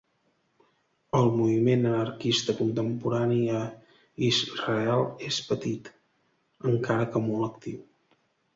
[1.17, 3.61] El moviment anarquista contemporani a
[4.31, 5.93] Israel és petit,
[6.75, 7.81] encara que molt actiu.